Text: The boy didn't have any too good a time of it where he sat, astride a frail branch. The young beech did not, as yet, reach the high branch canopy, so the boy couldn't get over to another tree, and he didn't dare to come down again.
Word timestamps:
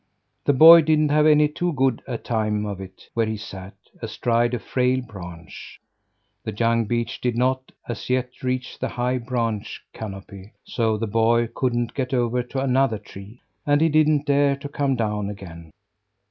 The 0.45 0.53
boy 0.53 0.81
didn't 0.81 1.09
have 1.11 1.27
any 1.27 1.47
too 1.47 1.73
good 1.73 2.01
a 2.07 2.17
time 2.17 2.65
of 2.65 2.81
it 2.81 3.07
where 3.13 3.27
he 3.27 3.37
sat, 3.37 3.75
astride 4.01 4.55
a 4.55 4.59
frail 4.59 5.03
branch. 5.05 5.79
The 6.43 6.51
young 6.51 6.85
beech 6.85 7.21
did 7.21 7.37
not, 7.37 7.71
as 7.87 8.09
yet, 8.09 8.41
reach 8.41 8.79
the 8.79 8.89
high 8.89 9.19
branch 9.19 9.79
canopy, 9.93 10.53
so 10.63 10.97
the 10.97 11.05
boy 11.05 11.49
couldn't 11.53 11.93
get 11.93 12.15
over 12.15 12.41
to 12.41 12.61
another 12.61 12.97
tree, 12.97 13.43
and 13.63 13.79
he 13.79 13.89
didn't 13.89 14.25
dare 14.25 14.55
to 14.55 14.67
come 14.69 14.95
down 14.95 15.29
again. 15.29 15.69